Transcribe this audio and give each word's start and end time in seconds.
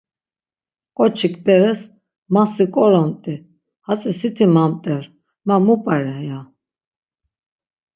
Ǩoçik 0.97 1.35
beres, 1.45 1.81
ma 2.33 2.43
si 2.53 2.65
ǩoromt̆i. 2.73 3.35
Hatzi 3.85 4.11
siti 4.19 4.45
mamt̆er, 4.55 5.03
ma 5.47 5.55
mu 5.65 5.75
p̌are? 5.83 6.17
ya. 6.27 6.39